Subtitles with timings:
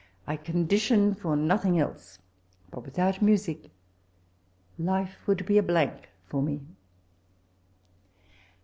[0.25, 2.17] I con dition for nothing else;
[2.71, 3.69] but, without music,
[4.79, 6.61] life would be a blank to me."